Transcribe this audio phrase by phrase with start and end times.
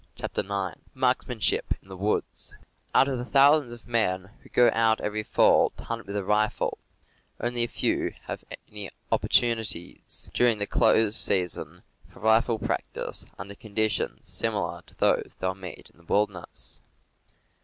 [0.15, 2.55] CHAPTER IX MARKSMANSHIP IN THE WOODS
[2.95, 6.15] /^UT of the thousands of men who go out every fall ^^ to hunt with
[6.15, 6.79] the rifle,
[7.39, 13.53] only a few have any op portunities, during the close season, for rifle practice under
[13.53, 16.81] conditions similar to those they will meet in the wilderness.